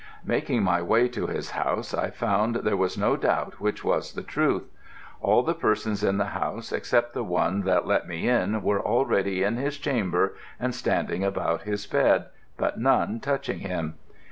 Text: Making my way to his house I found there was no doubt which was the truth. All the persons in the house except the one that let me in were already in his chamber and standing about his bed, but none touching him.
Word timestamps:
Making 0.25 0.63
my 0.63 0.81
way 0.81 1.07
to 1.09 1.27
his 1.27 1.51
house 1.51 1.93
I 1.93 2.09
found 2.09 2.55
there 2.55 2.75
was 2.75 2.97
no 2.97 3.15
doubt 3.15 3.59
which 3.61 3.83
was 3.83 4.13
the 4.13 4.23
truth. 4.23 4.63
All 5.21 5.43
the 5.43 5.53
persons 5.53 6.03
in 6.03 6.17
the 6.17 6.25
house 6.33 6.71
except 6.71 7.13
the 7.13 7.23
one 7.23 7.61
that 7.65 7.85
let 7.85 8.07
me 8.07 8.27
in 8.27 8.63
were 8.63 8.81
already 8.81 9.43
in 9.43 9.57
his 9.57 9.77
chamber 9.77 10.33
and 10.59 10.73
standing 10.73 11.23
about 11.23 11.61
his 11.69 11.85
bed, 11.85 12.29
but 12.57 12.79
none 12.79 13.19
touching 13.19 13.59
him. 13.59 13.93